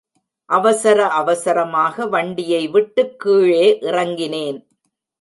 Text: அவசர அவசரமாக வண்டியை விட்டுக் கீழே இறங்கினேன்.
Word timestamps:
அவசர 0.49 1.07
அவசரமாக 1.07 2.05
வண்டியை 2.07 2.67
விட்டுக் 2.67 3.19
கீழே 3.19 3.77
இறங்கினேன். 3.81 4.59